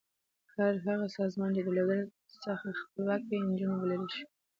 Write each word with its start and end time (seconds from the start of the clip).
هر 0.55 0.73
هغه 0.87 1.07
سازمان 1.17 1.49
چې 1.55 1.61
له 1.65 1.71
دولت 1.77 2.09
څخه 2.45 2.67
خپلواک 2.79 3.21
وي 3.25 3.37
انجو 3.43 3.69
بللی 3.79 3.99
شو. 4.15 4.25